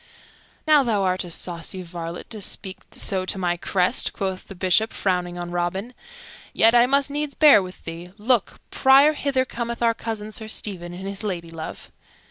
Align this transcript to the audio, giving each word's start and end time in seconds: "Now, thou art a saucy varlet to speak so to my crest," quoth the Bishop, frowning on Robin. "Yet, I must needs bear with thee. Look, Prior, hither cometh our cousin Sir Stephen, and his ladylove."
"Now, 0.65 0.81
thou 0.81 1.03
art 1.03 1.23
a 1.25 1.29
saucy 1.29 1.83
varlet 1.83 2.27
to 2.31 2.41
speak 2.41 2.79
so 2.89 3.23
to 3.27 3.37
my 3.37 3.55
crest," 3.55 4.13
quoth 4.13 4.47
the 4.47 4.55
Bishop, 4.55 4.91
frowning 4.93 5.37
on 5.37 5.51
Robin. 5.51 5.93
"Yet, 6.53 6.73
I 6.73 6.87
must 6.87 7.11
needs 7.11 7.35
bear 7.35 7.61
with 7.61 7.85
thee. 7.85 8.09
Look, 8.17 8.59
Prior, 8.71 9.13
hither 9.13 9.45
cometh 9.45 9.83
our 9.83 9.93
cousin 9.93 10.31
Sir 10.31 10.47
Stephen, 10.47 10.91
and 10.91 11.07
his 11.07 11.21
ladylove." 11.21 11.91